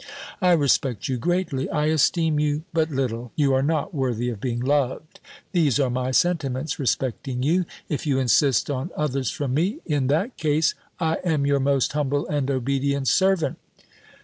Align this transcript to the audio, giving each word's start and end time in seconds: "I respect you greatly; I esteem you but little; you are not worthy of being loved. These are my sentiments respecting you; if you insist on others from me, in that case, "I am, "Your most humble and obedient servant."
"I 0.41 0.53
respect 0.53 1.07
you 1.07 1.17
greatly; 1.17 1.69
I 1.69 1.85
esteem 1.85 2.39
you 2.39 2.63
but 2.73 2.89
little; 2.89 3.31
you 3.35 3.53
are 3.53 3.61
not 3.61 3.93
worthy 3.93 4.29
of 4.29 4.41
being 4.41 4.59
loved. 4.59 5.19
These 5.51 5.79
are 5.79 5.91
my 5.91 6.09
sentiments 6.09 6.79
respecting 6.79 7.43
you; 7.43 7.65
if 7.87 8.07
you 8.07 8.17
insist 8.17 8.71
on 8.71 8.89
others 8.97 9.29
from 9.29 9.53
me, 9.53 9.77
in 9.85 10.07
that 10.07 10.37
case, 10.37 10.73
"I 10.99 11.17
am, 11.23 11.45
"Your 11.45 11.59
most 11.59 11.93
humble 11.93 12.25
and 12.25 12.49
obedient 12.49 13.09
servant." 13.09 13.59